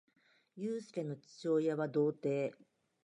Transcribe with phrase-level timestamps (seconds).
[0.55, 2.57] ゆうすけの父親は童貞